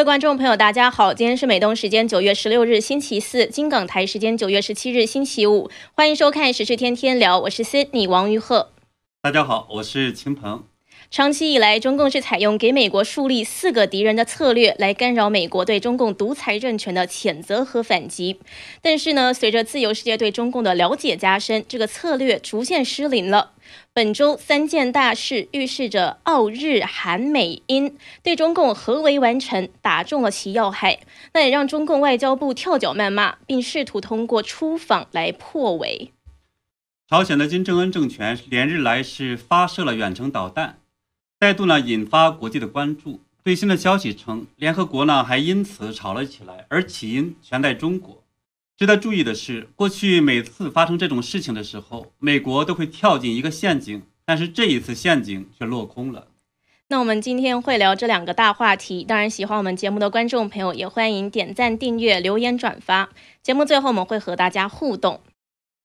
[0.00, 8.70] 位观众朋友，大家好，今天是美东时间九月十六日星期四，金港台时间九月十七日星期五，欢迎收看时事天天聊，我是 Sydney 王玉鹤。
[9.20, 10.64] 大家好，我是秦鹏。
[11.10, 18.40] 长期以来，中共是采用给美国树立四个敌人的策略，来干扰美国对中共独裁政权的谴责和反击。
[18.80, 23.50] 但是呢，随着自由世界对中共的了解加深，这个策略逐渐失灵了。
[24.00, 31.00] 本周三件大事预示着澳日韩美英对中共合围完成，打中了其要害，
[31.34, 36.12] 那也让中共外交部跳脚谩骂，并试图通过出访来破围。
[37.10, 40.78] 朝鲜的金正恩政权连日来是发射了远程导弹。
[41.38, 43.20] 再度呢引发国际的关注。
[43.44, 48.19] 最新的消息称，联合国呢还因此吵了起来，而起因全在中国。
[48.80, 56.28] 值得注意的是，过去每次发生这种事情的时候，美国都会跳进一个陷阱，但是这一次陷阱却落空了。
[56.88, 59.04] 那我们今天会聊这两个大话题。
[59.04, 63.10] 当然，喜欢我们节目的观众朋友也欢迎点赞、订阅、留言、转发。
[63.42, 65.20] 节目最后我们会和大家互动。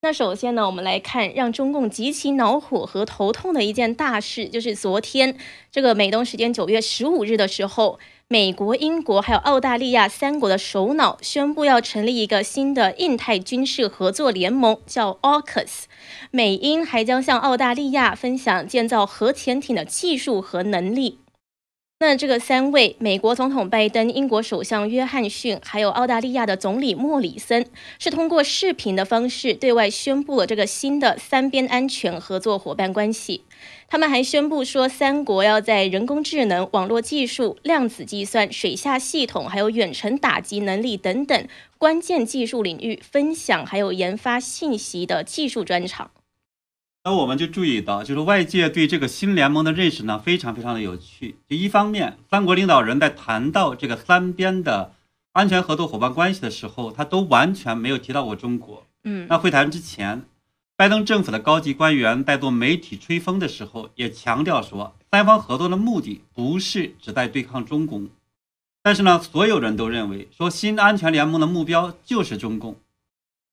[0.00, 5.36] 那首先呢，我们来看让中共极其恼火和头痛的一件大事，就是昨天
[5.70, 7.98] 这个美东时间九月十五日的时候，
[8.28, 15.84] 美国、英国还有澳大利亚三国的首脑宣布要成立一个新的印太军事合作联盟，叫 AUKUS。
[16.32, 21.20] 美英还将向澳大利亚分享建造核潜艇的技术和能力。
[22.00, 27.64] 那这个三位，美国总统拜登、英国首相约翰逊，还有澳大利亚的总理莫里森，
[28.00, 33.44] 是通过视频的方式对外宣布了这个新的三边安全合作伙伴关系。
[33.88, 41.48] 他们还宣布说，三国要在人工智能、网络技术、量子计算、水下系统，还有远程打击能力等等
[41.78, 46.10] 关键技术领域分享，还有研发信息的技术专场。
[47.04, 51.36] 那我们就注意到，就是外界对这个新联盟的认识呢，非常非常的有趣。
[51.48, 54.92] 就一方面，三国领导人在谈到这个三边的
[55.30, 58.84] 安全合作伙伴关系的时候，他都完全没有提到过中国。
[59.04, 60.24] 嗯，那会谈之前，
[60.78, 68.10] 拜登政府的高级官员在做媒体吹风的时候，也强调说，三方合作的目的不是只在对抗中共。
[68.82, 72.76] 但是呢，所有人都认为说，新安全联盟的目标就是中共。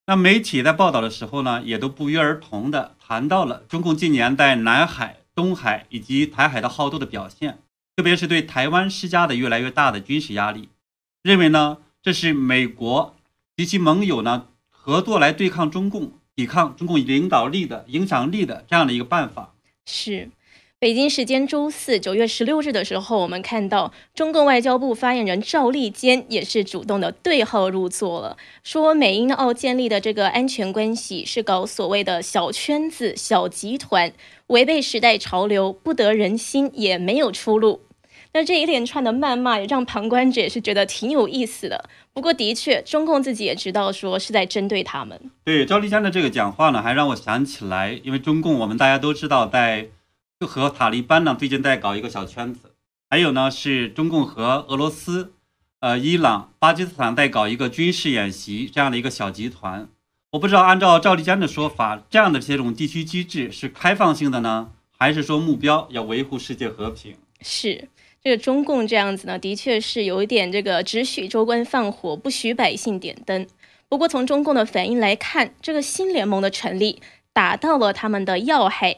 [0.06, 7.60] 那媒体在报道的时候呢，也都不约而同的谈到了中共近年在南海、东海以及台海的好斗的表现，
[7.96, 10.68] 特别是对台湾施加的越来越大的军事压力，
[11.22, 13.16] 认为呢这是美国
[13.56, 19.54] 及其盟友呢合作来对抗中共、抵抗中共领导力的影响力的这样的一个办法。
[19.86, 20.30] 是。
[20.80, 28.36] 北京时间周四九月十六日的时候，我们看到中共外交部发言人赵立坚也是主动的对号入座了，
[28.66, 34.12] 说美英澳建立的这个安全关系是搞所谓的小圈子、小集团，
[34.48, 37.80] 违背时代潮流，不得人心，也没有出路。
[38.34, 41.90] 那这一连串的谩骂也让旁观者也是觉得挺有意思的。
[42.14, 45.32] 不过，的确，中共自己也知道说是在针对他们。
[45.44, 49.90] 对赵立坚的这个讲话呢，还让我想起来，因为中共我们大家都知道在
[50.40, 50.48] 就。
[50.48, 52.74] 和塔利班呢最近在搞一个小圈子，
[53.10, 55.32] 还有呢是中共和俄罗斯、
[55.80, 59.88] 呃伊朗、巴基斯坦在搞一个军事演习这样的一个小集团。
[60.32, 67.16] 我不知道按照赵立坚的说法，这样的这种地区机制是开放性的呢，还是说目标要维护世界和平？
[67.42, 67.88] 是
[68.24, 73.46] 这个中共这样子呢，的确是有一点这个只许州官放火，不许百姓点灯。
[73.90, 77.02] 不过从中共的反应来看，这个新联盟的成立
[77.34, 78.96] 打到了他们的要害。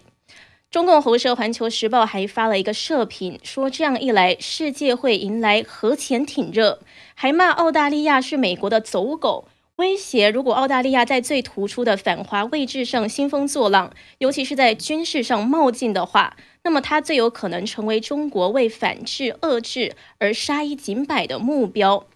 [0.69, 6.79] 中共喉舌《环球时报》还发了一个社评，说这样一来，世界会迎来核潜艇热，
[7.15, 9.47] 还骂澳大利亚是美国的走狗，
[9.77, 22.07] 威胁如果澳大利亚在最突出的反华位置上兴风作浪，尤其是在军事上冒进的话，那么它最有可能成为中国为反制遏制而杀一儆百的目标。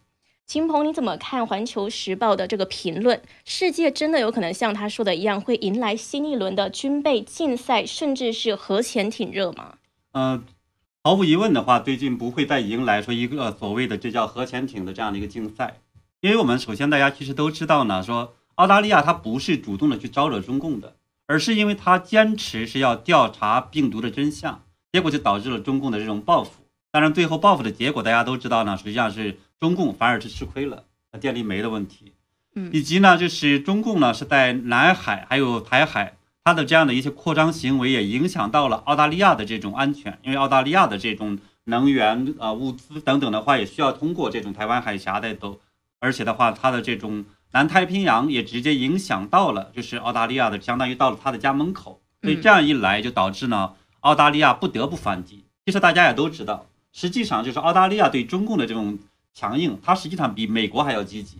[0.46, 3.22] 秦鹏，你怎么看《环球时报》的这个评论？
[3.44, 9.76] 世界真的有可能像他说的一样，会迎来新一轮的军备竞赛，甚至是核潜艇热吗？
[10.14, 10.42] 呃，
[11.04, 15.76] 毫无疑问的话，最近不会再迎来说一个所谓的这叫核潜艇的这样的一个竞赛，
[16.22, 20.96] 因为我们首先大家其实都知道呢，说澳大利亚它不是主动的去招惹中共的，
[21.28, 26.64] 而是因为它坚持是要调查病毒的真相，结果就导致了中共的这种报复。
[26.92, 29.38] 当然，最后报复的结果大家都知道呢，实际上是。
[29.60, 32.14] 中共反而是吃亏了，那电力煤的问题，
[32.56, 45.60] 嗯，以及呢，就是中共呢是在南海还有台海，它的这样的一些扩张行为也影响到了澳大利亚的这种安全，因为澳大利亚的这种能源啊物资等等的话，也需要通过这种台湾海峡的走，
[46.00, 55.46] 而且的话，它的这种南太平洋也直接影响到了，就是澳大利亚的相当于到了它的家门口，所以这样一来就导致呢，澳大利亚不得不反击。
[55.66, 58.98] 其实大家也都知道，实际上就是澳大利亚对中共的这种。
[59.32, 61.38] 强硬，它实际上比美国还要积极。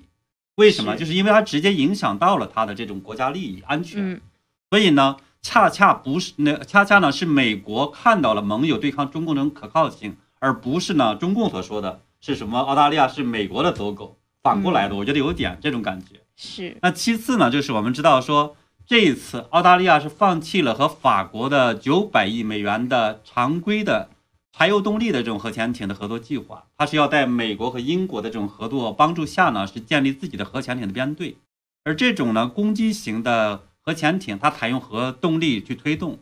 [0.56, 0.96] 为什么？
[0.96, 4.14] 就是因为它直接影响到了它的这种国家利益安全。
[4.14, 4.22] 嗯
[4.70, 14.16] 所以呢，恰恰不是那恰恰呢是美国看到了盟友对抗中共这种可靠性，而不是呢中共所说的是什么澳大利亚是美国的走狗。
[14.42, 16.22] 反过来的，我觉得有点这种感觉。
[16.36, 18.56] 是那其次呢，就是我们知道说，
[18.86, 24.10] 这一次澳大利亚是放弃了和法国的九百亿美元的常规的
[24.54, 31.36] 柴油动力的这种核潜艇的合作计划，它是要在美国和英国的这种合作帮助下呢，是建立自己的核潜艇的编队。
[31.84, 36.20] 而这种呢攻击型的核潜艇，它采用核动力去推动，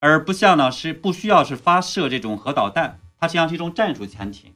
[0.00, 4.52] 而不像呢是不需要是发射这种核导弹，它实际上是一种战术潜艇。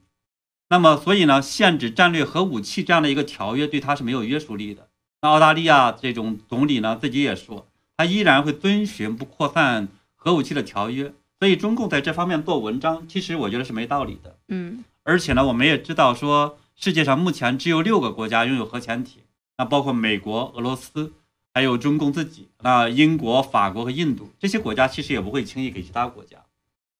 [0.72, 4.88] 那么，所以呢，限制战略核武器这样的一个条约对他是没有约束力的。
[5.20, 7.66] 那澳大利亚这种总理呢，自己也说，
[7.98, 11.12] 他依然会遵循不扩散核武器的条约。
[11.38, 14.38] 所以，中共在这方面做文章，其实我觉得是没道理的。
[14.48, 19.20] 嗯而且呢，我们也知道说，世界上目前只有六个国家拥有核潜艇，
[19.58, 21.12] 那包括美国、俄罗斯，
[21.52, 26.38] 还有中共自己，那英国、法国和印度这些国家其实也不会轻易给其他国家，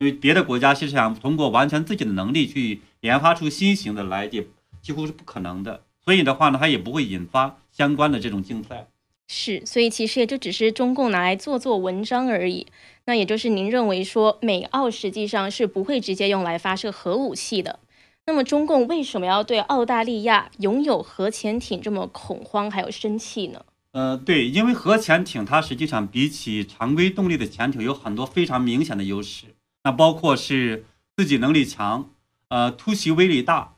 [0.01, 4.45] 因为别的国家其实想通过完全自己的能力去研发出新型的来，也
[4.81, 5.83] 几乎是不可能的。
[6.05, 8.89] 所以的话呢，它也不会引发相关的这种竞赛。
[9.29, 12.67] 是，所以其实也就只是中共拿来做做文章而已。
[13.05, 17.79] 那也就是您认为说美澳实际上是不会直接用来发射核武器的。
[18.27, 23.65] 那么中共为什么要对澳大利亚拥有核潜艇这么恐慌还有生气呢？
[23.93, 29.47] 呃，对，因为核潜艇它实际上比起常规动力的潜艇有很多非常明显的优势，
[29.83, 30.85] 那包括是
[31.17, 32.09] 自己能力强，
[32.53, 33.73] 呃，突袭威力大，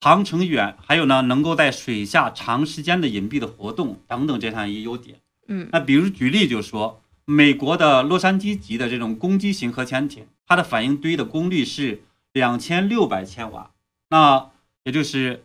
[0.00, 5.18] 航程远，还有呢能够在水下长时间的隐蔽的活动等等这样一优点。
[5.48, 13.72] 嗯那比如举例就说，美国的洛杉矶级的这种攻击型核潜艇，它的反应堆的功率是两千六百千瓦，
[14.10, 14.50] 那
[14.84, 15.44] 也就是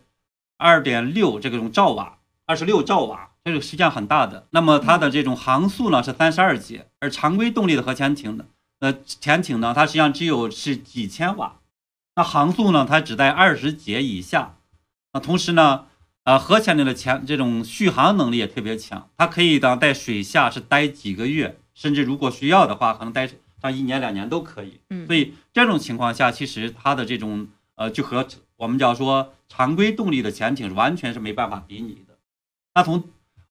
[0.57, 4.45] 二点六这种兆瓦，二十六兆瓦，这个实际上很大的。
[4.51, 8.45] 那么它的这种航速呢是三十二节，而常规动力的核潜艇呢，
[8.81, 11.55] 呃，潜艇呢它实际上只有是几千瓦，
[12.15, 14.57] 那航速呢它只在二十节以下。
[15.13, 15.85] 那同时呢，
[16.23, 23.29] 呃，核潜艇的潜这种续航能力也特别强，它可以呢在水下是待几个月，甚至如果需要的话，可能待
[23.61, 24.79] 上一年两年都可以。
[24.89, 32.15] 嗯所以这种情况下，其实它的这种呃，就和我们叫说常规动力的潜艇是完全是没办法比拟的。
[32.73, 33.03] 那从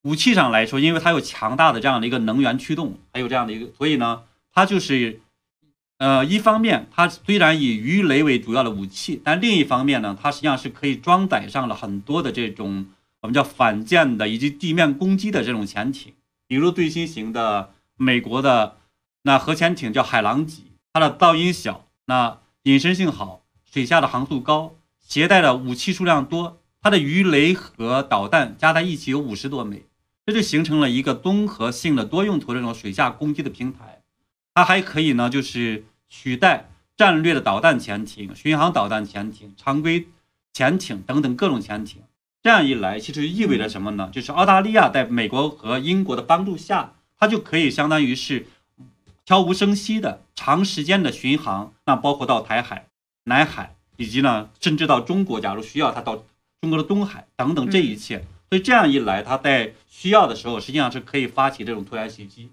[0.03, 4.23] 武器上来说，因为它有强大的这样的一个能源驱动，还有这样的一个，所以呢，
[4.55, 5.21] 它就是
[6.01, 12.87] 呃，一方面它虽然以鱼雷为主要的武器，但另一方面呢，它实际上是可以装载上了很多的这种
[13.21, 16.15] 我们叫反舰的以及地面攻击的这种潜艇，
[16.49, 18.79] 比如最新型的美国的
[19.25, 24.75] 那核潜艇叫海狼级，它的噪音小，那隐身性好，水下的航速高，
[25.07, 29.85] 携带的武器数量多，它的鱼雷和导弹加在一起有五十多枚，
[30.25, 34.01] 这就形成了一个综合性的多用途这种水下攻击的平台。
[34.55, 40.09] 它还可以呢，就是取代战略的导弹潜艇、巡航导弹潜艇、常规
[40.53, 42.03] 潜艇等等各种潜艇。
[42.43, 44.11] 这样一来，其实意味着什么呢？
[44.13, 48.47] 就是澳大利亚在美国和英国的帮助下，它就可以相当于是
[49.25, 52.87] 悄无声息的长时间的巡航，那包括到台海、
[53.25, 56.25] 南海，以及呢，甚至到中国，假如需要它到
[56.61, 58.25] 中国的东海等等这一切。
[58.49, 62.51] 所以这样一来，它在需要的时候，实际上是可以发起这种突然袭击。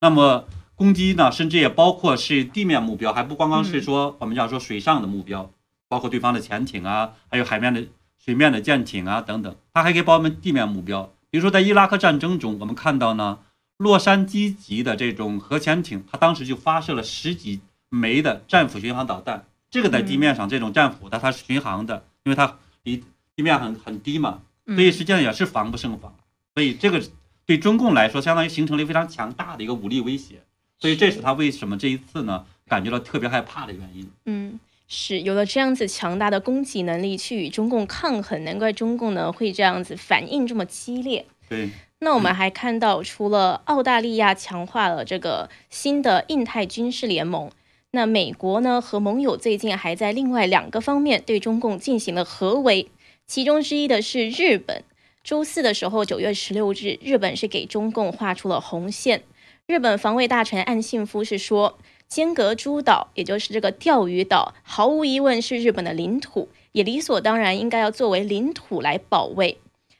[0.00, 0.44] 那么
[0.80, 5.52] 攻击呢，甚至也包括是地面目标，还不光光是说我们讲说水上的目标，
[5.90, 11.12] 包括对方的潜艇啊，还有海面的、水面的舰艇啊等等，它还可以包含地面目标。
[11.28, 13.40] 比如说在伊拉克战争中，我们看到呢，
[13.76, 17.60] 洛杉矶级的这种核潜艇，它当时就发射了十几
[17.90, 19.44] 枚的战斧巡航导弹。
[19.70, 23.04] 这个在地面上这种战斧它它是巡航的，因为它离
[23.36, 26.16] 地面很很低嘛，嗯所以实际上也是防不胜防。
[26.54, 27.02] 所以这个
[27.44, 30.40] 对中共来说，相当于形成了非常强大的一个武力威胁。
[30.80, 34.10] 所以这是他为什么这一次呢感觉到特别害怕的原因。
[34.24, 34.58] 嗯，
[34.88, 41.26] 是有了这样子强大的供给能力去与中共抗衡，难怪中共呢会这样子反应这么激烈。
[41.48, 41.68] 对，
[41.98, 47.50] 那我们还看到，除了澳大利亚强化了这个新的印太军事联盟，
[47.90, 52.88] 那美国呢和盟友最近还在另外两个方面对中共进行了合围，
[53.26, 54.84] 其中之一的是日本。
[55.22, 59.24] 周四的时候，九月十六日，日本是给中共画出了红线。
[59.70, 69.58] 日本防卫大臣岸信夫是说，尖阁诸岛，也就是这个钓鱼岛，毫无疑问是日本的领土，也理所当然应该要作为领土来保卫。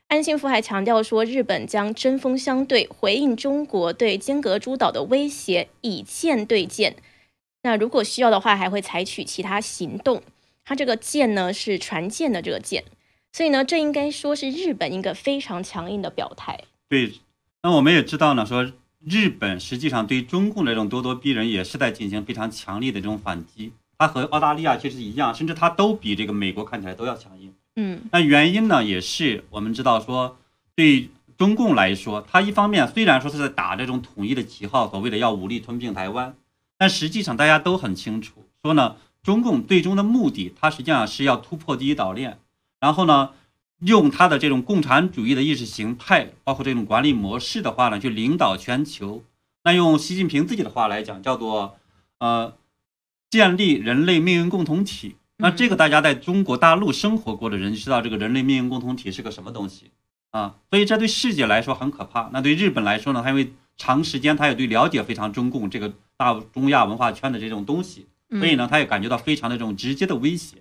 [0.08, 6.96] 岸信夫还强调说，日本将针锋相对，回应中国对尖阁诸岛的威胁，以舰对舰。
[7.62, 10.20] 那如果需要的话，还会采取其他行动。
[10.64, 12.82] 它这个舰呢是船舰的这个舰，
[13.32, 16.58] 所以呢，这应该说是日本一个非常强硬的表态。
[16.88, 17.20] 对，
[17.62, 18.72] 那我们也知道呢，说
[19.04, 23.72] 日本实际上对中共的这种咄咄逼人，也是在进行非常强力的这种反击。
[23.98, 27.52] 它和澳大利亚其实一样，甚至它都比这个美国看起来都要强硬。
[27.76, 30.38] 嗯，那原因呢，也是我们知道说，
[30.74, 36.34] 对中共来说，它一方面虽然说是在打这种统一的旗号，所谓的要武力吞并台湾，
[36.76, 42.38] 但实际上大家都很清楚，说呢，中共最终的目的，它实际上是要突破第一岛链，
[42.80, 43.30] 然后呢，
[43.80, 49.22] 用他的这种共产主义的意识形态，包括这种管理模式的话呢，去领导全球。
[49.64, 51.76] 那用习近平自己的话来讲，叫做
[52.18, 52.54] 呃，
[53.30, 55.16] 建立人类命运共同体。
[55.38, 59.90] 那这个大家在中国大陆生活过的人就知道，这个人类命运共同体是个什么东西
[60.30, 60.56] 啊？
[60.68, 62.28] 所以这对世界来说很可怕。
[62.32, 70.58] 那对日本来说呢，他因为长时间他也对了解非常中共这个大中亚文化圈的这种东西，所以呢，他也感觉到非常的这种直接的威胁。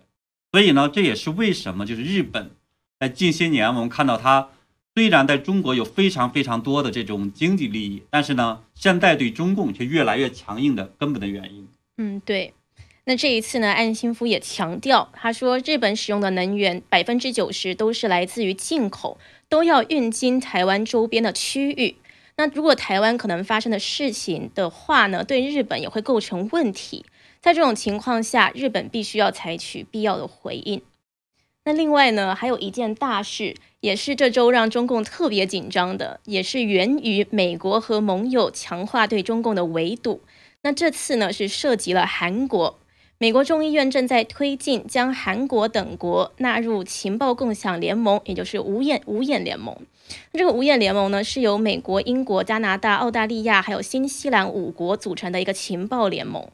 [0.53, 2.51] 所以呢，这也是为什么就是日本
[2.99, 4.49] 在近些年我们看到它
[4.93, 11.65] 虽然在中国有非常非常多的这种经济利益，但是呢，现在对中共却越来越强硬的根本的原因。
[11.97, 12.53] 嗯，对。
[13.05, 21.95] 那这一次呢，岸信夫也强调，他说日本使用的能源百分之九十都是来自于进口，都要运经台湾周边的区域。
[22.35, 27.05] 那如果台湾可能发生的事情的话呢，对日本也会构成问题。
[27.39, 30.81] 在这种情况下，日本必须要采取必要的回应。
[31.65, 40.21] 那另外呢，还有一件大事，也是这周让中共特别紧张的，也是源于美国和盟友强化对中共的围堵。
[40.63, 42.79] 那这次呢，是涉及了韩国。
[43.21, 49.75] 美国众议院正在推进将韩国等国纳入情报共享联盟，也就是五眼五眼联盟。
[50.31, 56.47] 那这个五眼联盟呢，是由美国、英国、加拿大、澳大利亚还有新西兰五国组成的一个情报联盟。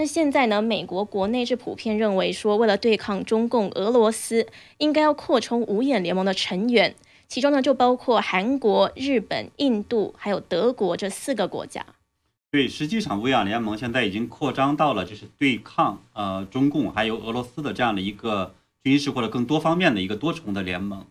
[0.00, 4.46] 那现在呢，美国国内是普遍认为说，为了对抗中共、俄罗斯，
[4.78, 6.96] 应该要扩充五眼联盟的成员，
[7.28, 11.84] 其中呢就包括韩国、日本、印度还有德国这四个国家。
[12.50, 21.04] 对，实际上，五眼联盟现在已经扩张到了，就是对抗呃中共还有俄罗斯的这样的一个军事或者更多方面的一个多重的联盟。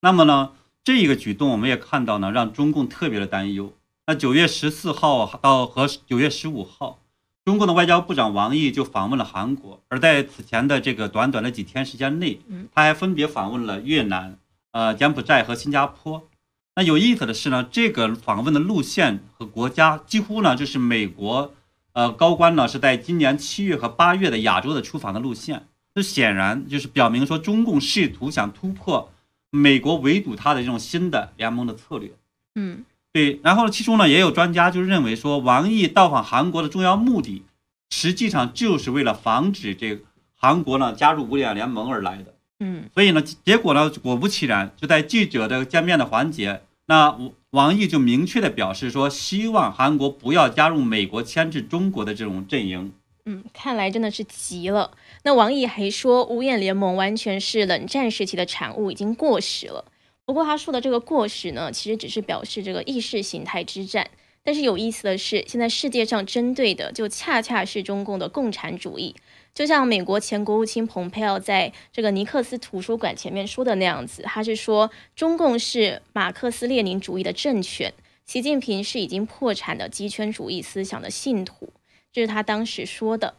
[0.00, 3.72] 那么呢，这一个举动我们也看到呢，让中共特别的担忧。
[4.08, 6.98] 那九月十四号到和九月十五号，
[7.46, 12.40] 中共的外交部长王毅就访问了韩国，而在此前的这个短短的几天时间内，
[12.74, 14.36] 他还分别访问了越南、
[14.72, 16.28] 呃柬埔寨和新加坡。
[16.74, 21.54] 那有意思的是呢，这个访问的路线和国家几乎呢就是美国，
[21.92, 25.68] 呃高官呢是在今年七月和八月的亚洲的出访的路线。
[25.94, 29.12] 这显然就是表明说，中共试图想突破
[29.50, 32.10] 美国围堵他的这种新的联盟的策略。
[32.56, 32.84] 嗯，
[33.16, 33.40] 对。
[33.42, 37.42] 然后其中呢也有专家就认为说，王毅到访韩国的重要目的，
[37.88, 39.98] 实际上就是为了防止这
[40.34, 42.34] 韩国呢加入五眼联盟而来的。
[42.60, 46.60] 嗯，所以呢，结果呢果不其然，就在记者的见面的环节。
[46.88, 47.18] 那
[47.50, 52.92] 王毅就明确的表示说，希望韩国不要加入美国牵制中国的这种阵营。
[53.24, 54.92] 嗯，看来真的是急了。
[55.24, 59.84] 那王毅还说，五眼联盟完全是冷战时期的产物，已经过时了。
[60.26, 64.10] 不过他说的这个过时呢，其实只是表示这个意识形态之战。
[64.42, 69.14] 但是有意思的是，现在世界上针对的就恰恰是中共的共产主义。
[69.54, 77.92] 就像美国前国务卿蓬佩奥在这个尼克斯图书馆前面说的那样子，他是说中共是马克思列宁主义的政权，
[78.24, 81.72] 习近平是已经破产的极权主义思想的信徒，
[82.12, 83.34] 这是他当时说的。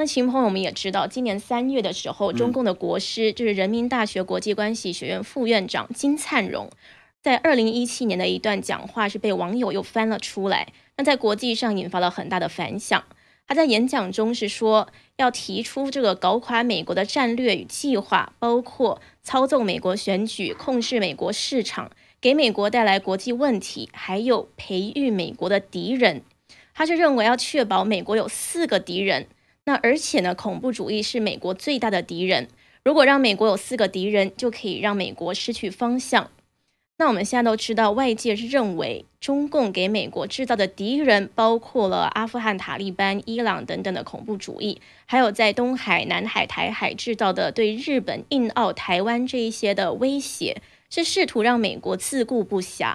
[0.00, 6.70] 那秦朋友们也知道，今年三月的时候，中共的国师就是人民大学国际关系学院副院长金灿荣，
[7.20, 13.04] 在二零一七年的一段讲话是被网友又翻了出来，那在国际上引发了很大的反响。
[13.46, 14.88] 他在演讲中是说，
[15.18, 21.90] 要提出这个搞垮美国的战略与计划，包括操纵美国选举、控制美国市场、
[22.22, 26.22] 给美国带来国际问题，还有培育美国的敌人。
[26.72, 29.26] 他是认为要确保美国有四个敌人，
[29.64, 32.48] 那而且呢，恐怖主义是美国最大的敌人。
[32.82, 36.30] 如果让美国有四个敌人，就可以让美国失去方向。
[36.96, 52.94] 那我们现在都知道，外界是认为中共给美国制造的敌人包括了阿富汗塔利班、伊朗等等的恐怖主义，还有在东海、南海、台海制造的对日本、印澳、台湾这一些的威胁，是试图让美国自顾不暇。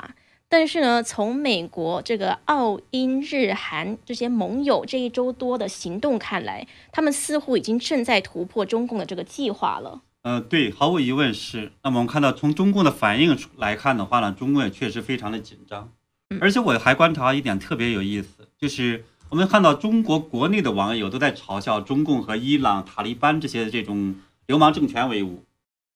[0.58, 10.02] 但是呢，从美国这个澳、英、日、韩这些盟友这一周多的行动看来，他们似乎已经正在突破中共的这个计划了。
[10.22, 11.74] 嗯，对，毫无疑问是。
[11.84, 15.92] 那么我们看到，从中共的反应来看的话呢，中共也确实非常的紧张。
[16.40, 24.16] 而且我还观察一点特别有意思，就是我们看到中国国内的网友都在嘲笑中共和伊朗、塔利班这些这种
[24.48, 25.44] 流氓政权为伍，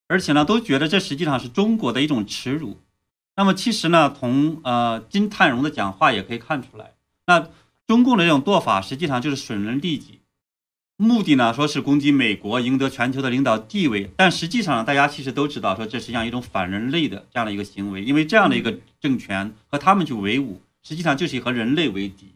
[0.06, 2.76] 而且呢，都觉得这实际上是中国的一种耻辱。
[3.40, 6.92] 那么其实呢，从呃金灿荣的讲话也可以看出来，
[7.24, 7.48] 那
[7.86, 10.20] 中共的这种做法实际上就是损人利己。
[10.98, 22.34] 目的呢，说是攻击美国，赢得全球的领导地位，但实际上呢，大家其实都知道，说这实际上一种反人类的这样的一个行为，因为这样的一个政权和他们去为伍，实际上就是和人类为敌。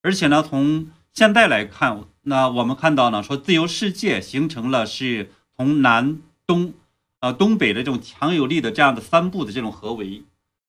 [0.00, 6.72] 而且呢，从现在来看，那我们看到呢，说自由世界形成了是从南东，
[7.26, 10.22] 呃东北的这种强有力的这样的三部的这种合围。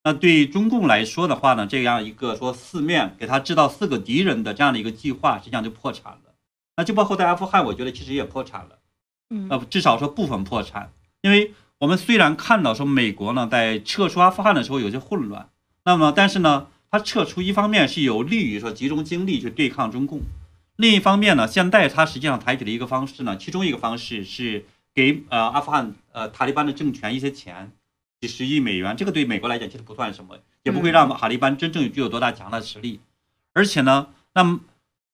[0.03, 6.33] 那对中共来说的话呢，这样一个说四面给他制造四个敌人的这样的一个计划，实际上就破产了。
[6.77, 8.79] 那就包括在阿富汗，我觉得其实也破产了，
[9.29, 15.49] 嗯，呃，至少说部分破产，因为我们虽然看到说美国呢在撤出阿富汗的时候有些混乱，
[15.83, 20.21] 那么但是呢，它撤出一方面是有利于说集中精力去对抗中共，
[20.77, 24.65] 另一方面呢，现在它实际上采取的一个方式呢，其中一个方式是
[24.97, 27.71] 给呃阿富汗呃塔利班的政权一些钱，
[28.19, 32.99] 几十亿美元，这个对美国来讲其实不算什么，也不会让塔利班真正具有多大强大的实力，
[33.53, 34.59] 而且呢，那么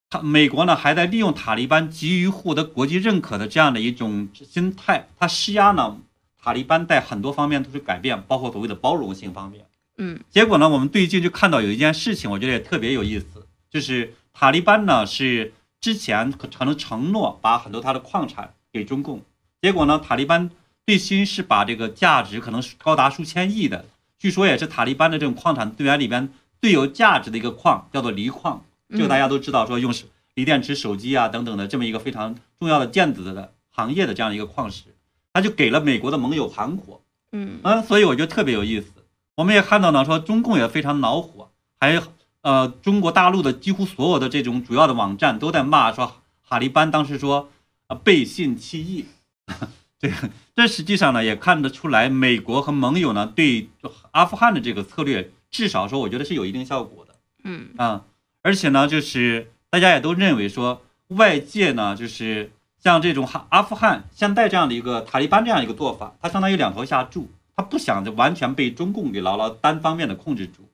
[0.09, 0.21] 他。
[0.21, 5.99] 美国呢还在利用塔利班急于获得国际认可的这样的一种心态，他施压呢，
[6.41, 9.65] 塔利班在很多方面都是改变，包括所谓的包容性方面。
[9.97, 19.21] 嗯，结果呢，我们最近就看到有一件事情，我觉得也特别有意思，就是塔利班呢是之前可能承诺把很多他的矿产给中共，
[19.63, 20.49] 结果呢，塔利班
[20.85, 23.85] 最新是把这个价值可能是高达数千亿的，
[24.19, 28.65] 据说也是塔利班的这种矿产资源里边最有价值的一个矿，叫做锂矿。
[28.89, 29.93] 这个大家都知道，说用
[30.33, 34.83] 锂电池手机啊等等的这么一个非常重要的电子的行业的这样一个矿石，
[35.31, 37.01] 他就给了美国的盟友韩国，
[37.31, 38.87] 嗯啊，所以我觉得特别有意思。
[39.35, 42.01] 我们也看到呢，说中共也非常恼火，还
[42.41, 47.49] 呃中国大陆的几乎所有的这种主要的网站都在骂说哈利班当时说
[47.87, 49.05] 啊背信弃义，
[49.99, 53.69] 这个这实际上呢也看得出来，美国和盟友呢对
[54.11, 58.05] 阿富汗的这个策略，至少说我觉得是有一定效果的，嗯啊。
[58.41, 70.69] 而且呢，就是大家也都认为说，外界呢，就是像这种哈阿富汗现在这样的一个塔利班这样一个做法，它相当于两头下注，他不想就完全被中共给牢牢单方面的控制住，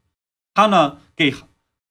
[0.55, 1.31] 他呢给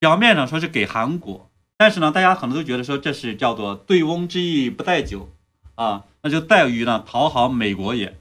[0.01, 5.31] 表面上说是给韩国，但是呢，大家可能都觉得说这是叫做醉翁之意不在酒
[5.79, 8.13] 啊，那就在于呢讨好美国也。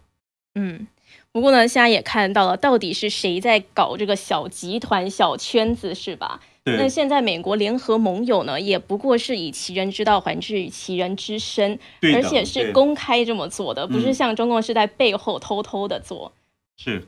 [0.54, 0.86] 嗯，
[1.32, 6.40] 不过呢，现在也看到了，到底是谁在搞这个小集团、小圈子，是吧？
[6.66, 11.80] 那现在美国联合盟友呢，也不过是以其人之道还治其人之身，
[12.14, 16.34] 而且是公开这么做的，不是像中共是在背后偷偷的做。
[16.78, 17.08] 是。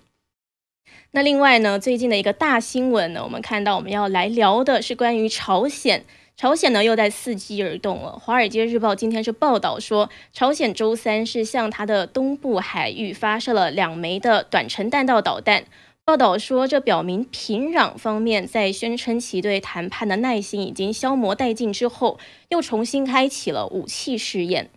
[1.12, 6.06] 那另外呢，最近的一个大新闻呢，我们看到我们要来聊的是关于朝鲜，
[6.39, 8.13] 朝鲜呢又在伺机而动了。
[8.13, 15.65] 华尔街日报今天是报道说，朝鲜周三是向它的东部海域发射了两枚的短程弹道导弹。
[16.06, 24.69] 报道说，这表明平壤方面在宣称其对谈判的耐心已经消磨殆尽之后，又重新开启了武器试验。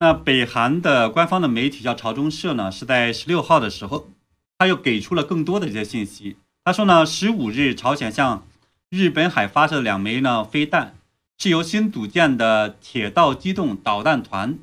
[0.00, 4.08] 那北韩的官方的媒体叫朝中社呢，是在十六号的时候，
[4.56, 6.38] 他又给出了更多的这些信息。
[6.64, 8.48] 他说呢，十五日朝鲜向
[8.90, 10.94] 日本海发射两枚呢飞弹，
[11.38, 14.58] 是由新组建的铁道机动导弹团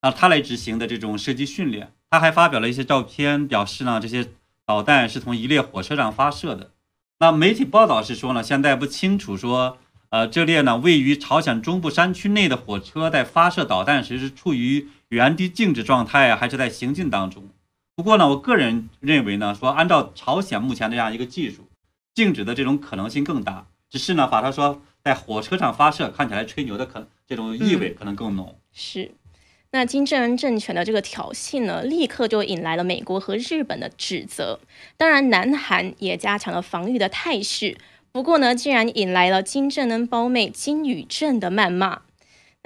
[0.00, 1.92] 啊，他来执行的这种射击训练。
[2.08, 4.28] 他还发表了一些照片，表示呢这些。
[4.68, 6.72] 导弹是从一列火车上发射的。
[7.20, 17.48] 那媒体报道是说呢，现在不清楚说，呃，这列呢位于朝鲜中部山区内的火车在发射导弹时是处于原地静止状态还是在行进当中。
[17.94, 21.68] 不过呢，我个人认为呢，说按照朝鲜目前这样一个技术，
[22.16, 23.68] 静止的这种可能性更大。
[23.88, 28.58] 只是呢，把它说在火车上发射，看起来吹牛的可这种意味可能更浓。
[28.72, 29.12] 是。
[29.72, 34.58] 那金正恩政权的这个挑衅呢，立刻就引来了美国和日本的指责。
[34.96, 37.76] 当然，南韩也加强了防御的态势。
[38.10, 42.02] 不过呢，竟然引来了金正恩胞妹金宇镇的谩骂。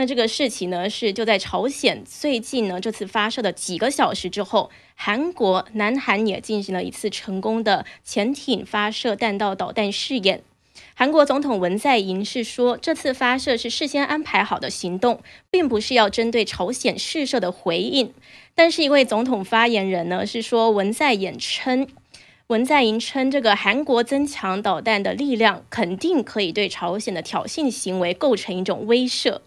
[0.01, 10.43] 那这个事情呢，是就在朝鲜最近呢这次发射的几个小时之后，韩国、南韩也进行了一次成功的潜艇发射弹道导弹试验。
[10.95, 18.15] 韩国总统文在寅是说，这次发射是事先安排好的行动，并不是要针对朝鲜试射的回应。
[18.55, 21.87] 但是，一位总统发言人呢是说，文在寅称，
[22.47, 29.41] 文在寅称这个韩国增强导弹的力量，肯定可以对朝鲜的挑衅行为构成一种威慑。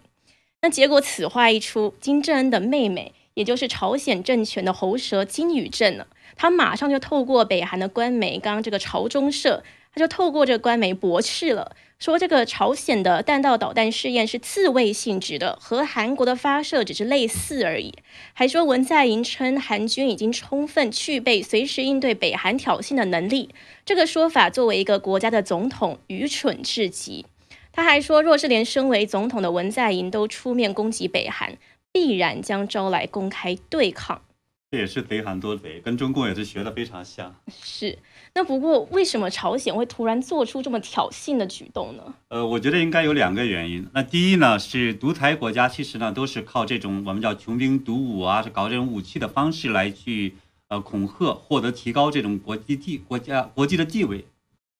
[0.64, 11.76] 那结果此话一出，金正恩的妹妹，也就是朝鲜政权的喉舌金宇镇呢，他马上就透过北韩的官媒，刚刚这个朝中社，他就透过这官媒驳斥了。
[11.98, 17.92] 说这个朝鲜的弹道导弹试验是自卫性质的，和韩国的发射只是类似而已。
[18.32, 23.50] 还说文在寅称韩军已经充分具备随时应对北韩挑衅的能力，
[23.84, 27.26] 这个说法作为一个国家的总统愚蠢至极。
[27.76, 31.58] 他还说，若是连身为总统的文在寅都出面攻击北韩，
[31.90, 34.22] 必然将招来公开对抗。
[34.70, 37.34] 这也是贼喊捉贼，跟中共也是学的非常像。
[37.48, 37.98] 是。
[38.34, 42.14] 那不过，为什么朝鲜会突然做出这么挑衅的举动呢？
[42.28, 43.88] 呃，我觉得应该有两个原因。
[43.92, 50.34] 那第一呢，是独裁国家其实呢都是靠这种我们叫穷兵黩武啊，是搞这种武器的方式来去
[50.68, 54.24] 呃恐吓，获得提高这种国际地国家国际的地位。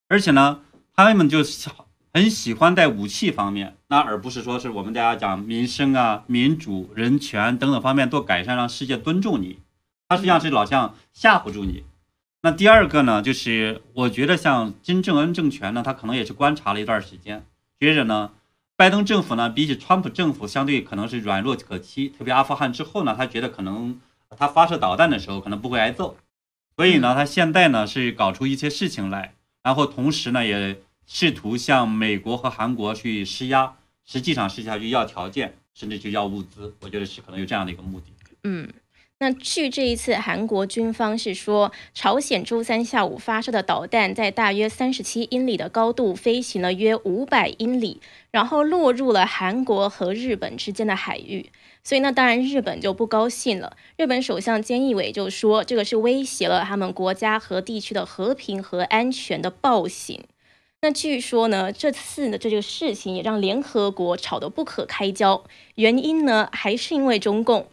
[0.09, 0.61] 而且呢，
[0.95, 1.43] 他们就
[2.15, 9.59] 很喜欢在武器方面，那而不是说是我们大家讲民生啊、民主、人权等等方面做改善，让世界尊重你。
[10.09, 11.83] 他实际上是老像吓唬住你。
[12.43, 17.45] 那第二个呢，就是我觉得像金正恩政权呢，他可能也是观察了一段时间，
[17.81, 18.31] 觉着呢，
[18.77, 23.99] 拜登政府呢比起川普政府相对可能是软弱可欺，特别阿富汗之后呢，他觉得可能
[24.39, 26.17] 他发射导弹的时候可能不会挨揍，
[26.77, 38.07] 所以呢，他现在呢是搞出一些事情来，然后同时呢也试图向美国和韩国去施压，实际上是下去要条件，甚至去要物资，我觉得是可能有这样的一个目的。
[38.45, 38.69] 嗯。
[39.21, 51.49] 那据这一次韩国军方是说，朝鲜周三下午发射的导弹在大约三十七英里的高度飞行了约五百英里，然后落入了韩国和日本之间的海域。
[51.85, 53.77] 所以那当然日本就不高兴了。
[53.97, 60.25] 日本首相菅义伟就说，这个是威胁了他们国家和地区的和平和安全的暴行。
[60.85, 65.43] 那据说呢，这次呢这个事情也让联合国吵得不可开交，
[65.77, 67.69] 原因呢还是因为中共。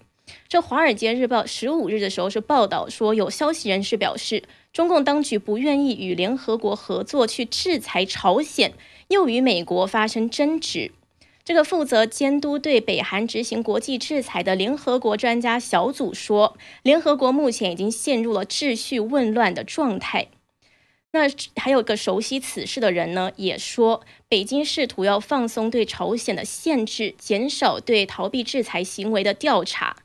[0.47, 8.71] 这《华尔街日报》十五日的时候是报道说，有消息人士表示，中共当局不愿意与联合国合作去制裁朝鲜，
[9.09, 10.93] 又与美国发生争执。
[11.43, 20.29] 这个负责监督对北韩执行国际制裁的联合国专家小组说，联合国目前已经陷入了秩序混乱的状态。
[21.13, 29.97] 那还有个熟悉此事的人呢，也说，北京试图要放松对朝鲜的限制，减少对逃避制裁行为的调查。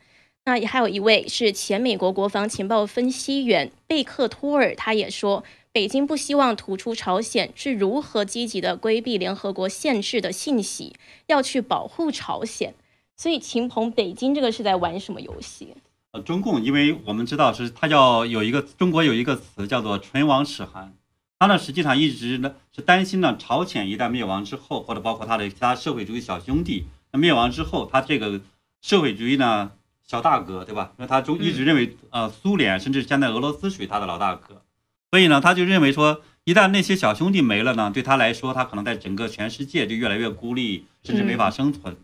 [0.47, 10.95] 那也还有一位是前美国国防情报分析员贝克托尔，他也说，北京不希望吐出朝鲜是如何积极的规避联合国限制的信息，
[11.27, 12.75] 要去保护朝鲜。
[13.16, 15.75] 所以，秦鹏，北京这个是在玩什么游戏？
[16.16, 20.94] 呃，中共，因为我们知道是它叫有一个中国有一个词叫做唇亡齿寒，
[21.38, 28.40] 它呢实际上一直呢是担心呢朝鲜一旦灭亡之后，或者包括它的其他社会主义小兄弟那灭亡之后，它这个
[28.81, 29.72] 社会主义呢。
[30.09, 30.92] 小大哥，对吧？
[30.98, 34.62] 因为他中一直认为，呃，苏联甚至现在俄罗斯属于他的老大哥，
[35.11, 41.96] 所以呢，他就认为说，一旦那些小兄弟没了呢，对他来说，他可能在整个全世界就越来越孤立，甚至没法生存。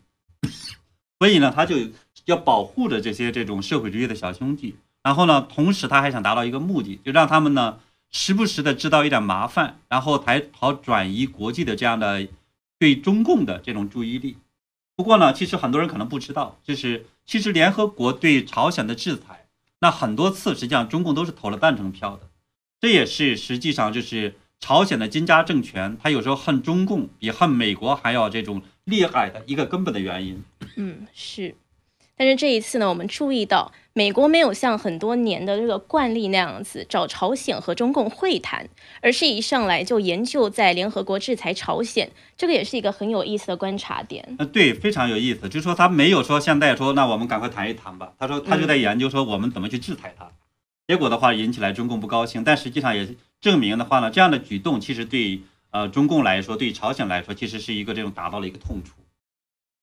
[1.21, 1.77] 所以呢，他就
[2.25, 7.79] 要保护着这些这种社会主义的小兄弟，然后呢，同时他还想达到一个目的，就让他们呢
[8.11, 12.29] 时不时的制造一点麻烦，然后才好转移国际的这样的
[12.79, 14.37] 对中共的这种注意力。
[14.95, 17.07] 不过呢，其实很多人可能不知道，就是。
[17.25, 19.47] 其实联合国对朝鲜的制裁，
[19.79, 22.29] 那很多次实际上中共都是投了赞成票的，
[22.81, 30.43] 这也是实际上就是朝鲜的金家政权，他有时候恨中共比恨美国还要这种厉害的一个根本的原因。
[30.75, 31.55] 嗯，是。
[32.23, 38.69] 但是这一次呢，我们注意到美国没有像很多年的这个惯例那样子找朝鲜和中共会谈，
[39.01, 44.37] 而是一上来就研究在联合国制裁朝鲜，这个也是一个很有意思的观察点。
[44.39, 50.31] 呃，对，非常有意思，就是说他没有说现在说那我们赶快谈一谈吧，他说他就在研究说我们怎么去制裁他，
[50.87, 55.41] 结果的话引起来中共不高兴，但实际上也证明的话呢，这样的举动其实对
[55.73, 58.93] 呃中共来说，对朝鲜来说，其实是一个这种达到了一个痛处。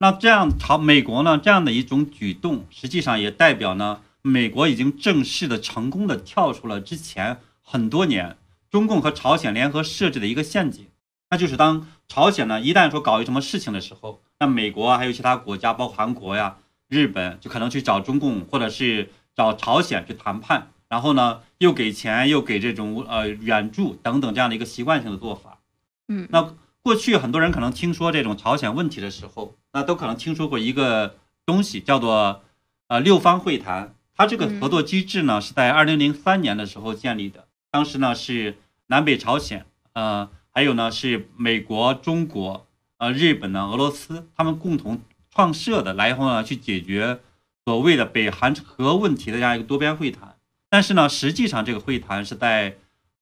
[0.01, 1.37] 那这样朝美国呢？
[1.37, 8.37] 这样的一种举动，实际上也代表呢，美国已经正式的成功的跳出了之前很多年
[8.69, 10.87] 中共和朝鲜联合设置的一个陷阱。
[11.29, 16.55] 那就是当朝鲜呢一旦说搞一什么事情的时候，那美国啊还有其他国家，包括韩国呀、
[16.87, 25.59] 日本，就可能去找中共或者是找朝鲜去谈判，然后呢又给钱又给这种呃援助等等这样的一个习惯性的做法。
[26.07, 26.55] 嗯，那。
[26.81, 32.43] 过去很多人可能听说这种朝鲜问题的时候，那都可能听说过一个东西，叫做
[32.87, 33.93] 呃六方会谈。
[34.15, 37.47] 它这个合作机制呢，是在二零零三年的时候建立的。
[37.71, 42.65] 当时呢是南北朝鲜，呃，还有呢是美国、中国、
[42.97, 45.01] 呃日本呢、俄罗斯，他们共同
[45.33, 47.19] 创设的，然后呢去解决
[47.65, 50.35] 所谓的北韩核问题的这样一个多边会谈。
[50.69, 52.75] 但是呢，实际上这个会谈是在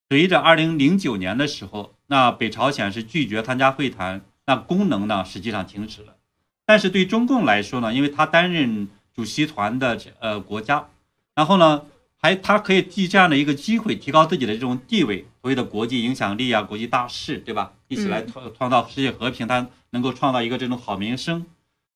[0.08, 6.16] 随着二零零九年的时候，那北朝鲜是拒绝参加会谈，那功能呢实际上停止了。
[6.68, 10.86] 但是对中共来说呢，因为他担任主席团的呃国家，
[11.34, 11.86] 然后呢
[12.18, 17.72] 还他可以借这样的一个机会提高自己的这种地位，所谓的国际影响力啊，国际大事，对吧？
[17.88, 21.46] 一起来创创造世界和平，他能够创造一个这种好名声。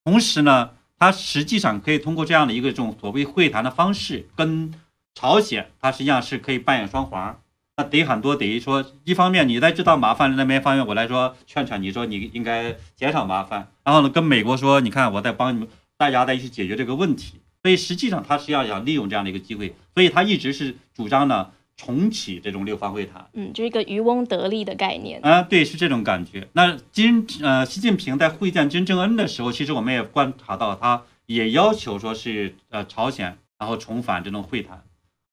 [0.03, 4.73] 同时呢，他实际上可以通过这样的一个这种所谓会谈的方式跟。
[5.15, 7.39] 朝鲜，它实际上是可以扮演双簧，
[7.77, 15.67] 那得很多，等于说，一方面你在制造麻烦，那边方面我来说劝劝你说你应该减少麻烦，然后呢跟美国说，你看我在帮你们
[15.97, 26.47] 大家在一起解决这个问题，所以实际上他实际上想利用这样的一个机会，所以他一直是主张呢重启这种六方会谈，嗯，就是一个渔翁得利的概念啊，对，是这种感觉。
[26.53, 34.83] 那金呃习近平在会见金正恩的时候，其实我们也观察到，他也要求说是呃朝鲜然后重返这种会谈。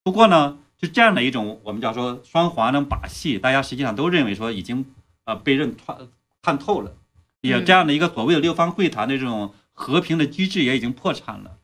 [0.03, 4.87] 不过呢，就这样的一种我们叫说双簧的把戏，大家实际上都认为说已经
[5.25, 5.97] 呃被认看
[6.41, 6.95] 看透了，
[7.41, 11.59] 也这样的一个所谓的六方会谈的这种和平的机制也已经破产了。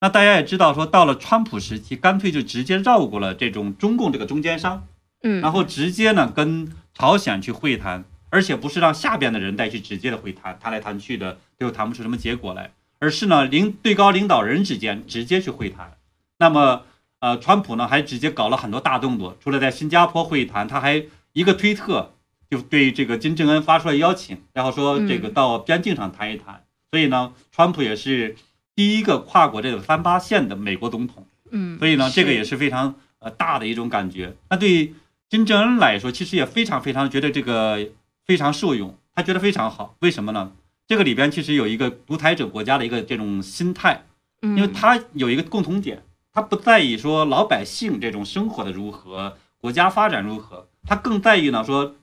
[0.00, 4.86] 那大家也知道说，到了川普时期，干脆就直接绕过了这种中共这个中间商，
[5.22, 15.96] 嗯，然后直接呢跟朝鲜去会谈，而且不是让下边的人再去直接的会谈，谈来谈去的最后谈不出什么结果来，而是呢领最高领导人之间直接去会谈，
[16.38, 16.82] 那么。
[17.20, 22.14] 呃，川普呢还直接搞了很多大动作，除了在新加坡会谈，他还一个推特
[22.50, 26.64] 就对这个金正恩发出了邀请，然后说这个到边境上谈一谈。
[26.90, 28.36] 所以呢，川普也是
[28.74, 31.26] 第一个跨过这个三八线的美国总统。
[31.50, 34.34] 嗯，所以呢，这个也是非常呃大的一种感觉。
[34.50, 34.94] 那对
[35.28, 37.88] 金正恩来说，其实也非常非常觉得这个
[38.24, 39.94] 非常受用，他觉得非常好。
[40.00, 40.52] 为什么呢？
[40.86, 44.04] 这个里边其实有一个独裁者国家的一个这种心态，
[44.40, 46.02] 因为他有一个共同点。
[46.32, 51.96] 他不在意说老百姓这种生活的如何，国家发展如何，他更在意呢说，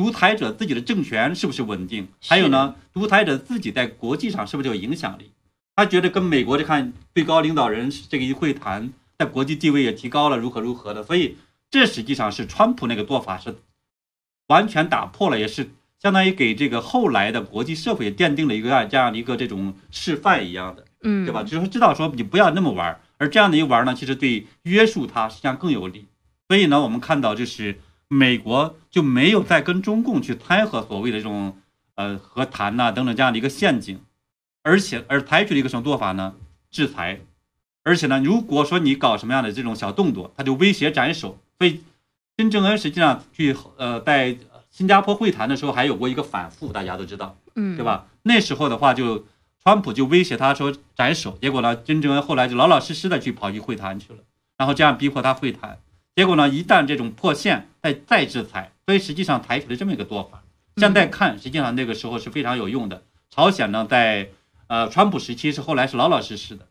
[0.00, 5.30] 独裁者自己的政权是不是稳定，还有呢，独裁者自己在国际上是不是有影响力？
[5.76, 11.36] 他觉得跟美国这看最高领导人这个一会谈，在国际地位也提高了，如何如何的，所以
[11.70, 13.58] 这实际上是川普那个做法是
[14.46, 21.42] 完全打破了，也是相当于给这个后来的国际社会奠定了一个这样的一个这种示范一样的，嗯，对吧？
[21.42, 22.98] 就是知道说你不要那么玩。
[23.18, 26.06] 而这样的一玩呢，其实对约束他实际上更有利。
[26.48, 27.78] 所以呢，我们看到就是
[28.12, 31.56] 美国就没有再跟中共去掺和所谓的这种
[31.94, 34.00] 呃和谈呐等等这样的一个陷阱，
[34.62, 36.34] 而且而采取了一个什么做法呢？
[36.70, 37.20] 制裁。
[37.84, 41.38] 而且呢，如果说你搞什么样的这种小动作，他就威胁斩首。
[41.58, 41.80] 所以
[42.36, 44.36] 金正恩实际上去呃在
[44.70, 48.06] 新加坡会谈的时候还有过一个反复，大家都知道，嗯，对吧？
[48.24, 49.24] 那时候的话就。
[49.62, 54.20] 川普就威胁他说斩首，结果呢，金正恩后来就老老实实的去跑去会谈去了，
[54.56, 55.78] 然后这样逼迫他会谈，
[56.20, 60.42] 结果呢，一旦这种破线，再再制裁，所以实际上采取了这么一个做法。
[60.76, 63.04] 现在看，实际上那个时候是非常有用的。
[63.30, 64.28] 朝鲜呢，在
[64.66, 66.66] 呃川普时期是后来是老老实实的。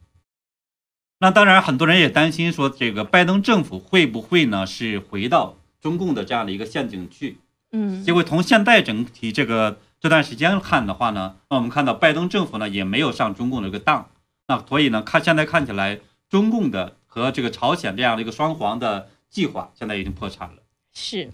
[1.18, 7.40] 那当然，很多人也担心说，这个拜登政府会不会呢是回到中共的这样的一个陷阱去？
[7.72, 9.80] 嗯，结果从现在整体这个。
[10.00, 14.10] 这段时间看的话呢，那我们看到拜登政府呢也没有上中共的这个当，
[14.48, 20.63] 那所以呢看现在看起来，中共的和这个朝鲜这样的一个双簧的计划现在已经破产了。
[20.94, 21.30] 是，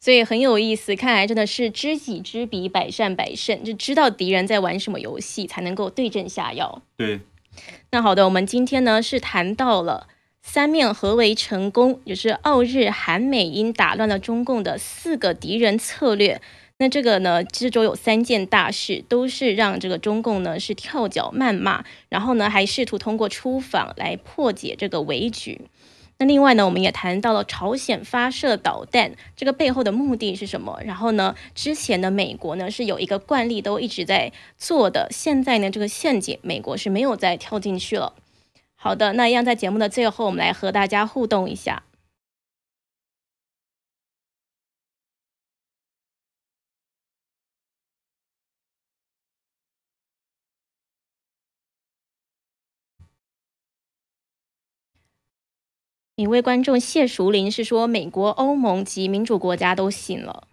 [0.00, 6.82] 所以很有意思，看来真的是知己知彼，百战百胜，就知道敌人在玩什么游戏，才能够对症下药。
[6.96, 7.20] 对，
[7.90, 10.08] 那好的，我们今天呢是谈到了
[10.42, 16.40] 三面合围成功，也是澳日韩美英打乱了中共的四个敌人策略。
[16.78, 25.60] 那这个呢，这周有三件大事，都是让这个中共呢是跳脚谩骂，然后呢还试图通过出访来破解这个围局。
[26.18, 30.78] 那另外呢，我们也谈到了朝鲜发射导弹，这个背后的目的是什么？
[30.84, 38.12] 然后呢，之前的美国呢是有一个惯例都一直在做的，现在呢这个陷阱美国是没有再跳进去了。
[38.76, 41.82] 好的，那一样在节目的最后，我们来和大家互动一下。
[56.16, 60.46] 一位观众谢淑玲是说，美国、欧盟及民主国家都醒了。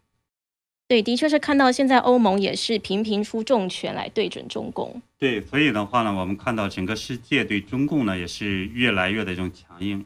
[0.87, 5.01] 对，的确是看到现在欧盟也是频频出重拳来对准中共。
[5.19, 10.03] 对，所以的话呢，我们看到整个世界对中共呢也是越来越的这种强硬。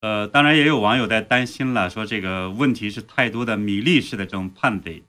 [0.00, 5.04] 呃，当然也有网友在担心了，说这个问题是太多的米粒式的这种判贼。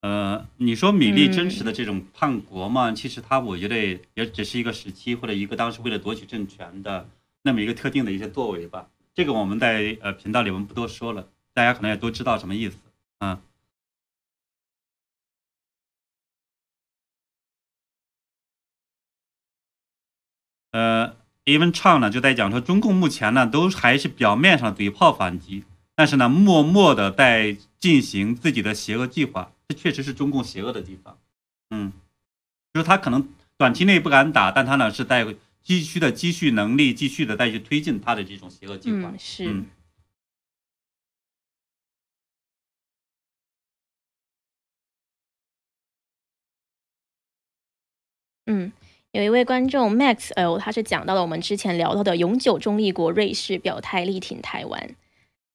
[0.00, 2.92] 呃，你说米利真实的这种叛国嘛？
[2.92, 7.08] 其实他我觉得也只是一个时期或者一个当时为了夺取政权的
[7.42, 8.88] 那么一个特定的一些作为吧。
[9.12, 12.78] 这个我们在呃频道里我们不多说了，大家可能也都知道什么意思
[13.18, 13.40] 啊。
[20.70, 25.64] 呃，Even Chang 呢就在讲说，中共目前呢都还是表面上嘴炮反击，
[25.96, 29.52] 但是呢默默的在进行自己的邪恶计划。
[29.68, 31.18] 这确实是中共邪恶的地方，
[31.70, 31.92] 嗯，
[32.72, 39.12] 就是他可能短期内不敢打，但他呢是在继续的积蓄能力，继续的再去推进他的这种邪恶计划。
[39.18, 39.64] 是。
[48.46, 48.72] 嗯，
[49.12, 54.96] 有一位观众 Max L，他是讲到了我们之前聊到的永久中立国瑞士表态力挺台湾。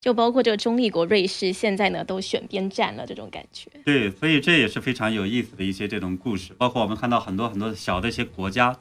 [0.04, 3.72] 就包括这个中立国瑞士，现在呢都选边站了，这种感觉。
[3.86, 6.54] 对，所以这也是非常有意思的一些这种故事。
[6.58, 8.78] 包括我们看到很多很多小的一些国家，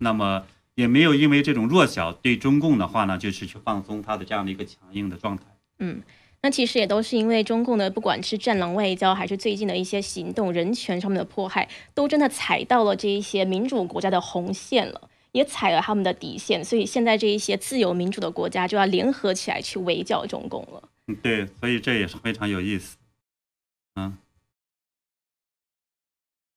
[0.00, 5.44] 那么也没有因为这种弱小对中共的话呢，就是去放松它的这样的一个强硬的状态。
[5.78, 6.02] 嗯，
[6.42, 15.08] 那其实也都是因为中共的不管是战狼外交，还是最近的一些行动，人权上面的迫害，都真的踩到了这一些民主国家的红线了。
[15.32, 20.88] 也踩了他们的底线，所以现在这一些自由民主的国家就要联合起来去围剿中共了。
[21.06, 22.96] 嗯，对，所以这也是非常有意思。
[23.94, 24.16] 嗯，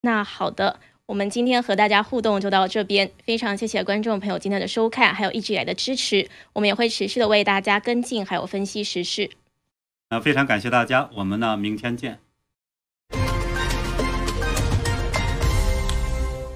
[0.01, 9.29] 那好的，我们今天和大家互动就到这边，非常谢谢观众朋友今天的收看，还有一直以来的支持，我们也会持续的为大家跟进，还有分析时事。
[10.09, 12.19] 那非常感谢大家，我们呢明天见。